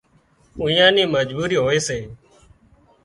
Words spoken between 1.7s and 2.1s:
سي